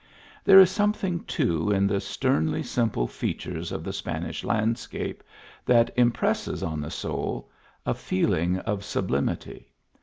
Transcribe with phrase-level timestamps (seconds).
[0.47, 5.21] re is something, too, in the sternly simple es of the Spanish landscape,
[5.63, 7.47] that impresses on the soul
[7.85, 9.69] a feeling of sublimity.